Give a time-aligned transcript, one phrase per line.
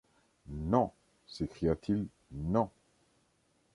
[0.47, 0.93] Non!
[1.27, 2.71] s’écria-t-il, non!